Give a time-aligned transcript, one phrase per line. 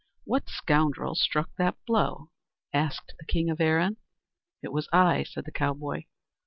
[0.23, 2.31] "What scoundrel struck that blow?"
[2.73, 3.97] asked the king of Erin.
[4.63, 6.05] "It was I," said the cowboy.